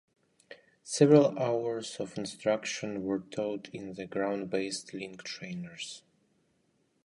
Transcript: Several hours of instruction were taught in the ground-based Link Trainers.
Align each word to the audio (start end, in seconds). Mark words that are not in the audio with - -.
Several 0.81 1.37
hours 1.37 1.97
of 1.99 2.17
instruction 2.17 3.03
were 3.03 3.19
taught 3.19 3.69
in 3.71 3.93
the 3.93 4.07
ground-based 4.07 4.95
Link 4.95 5.21
Trainers. 5.21 6.01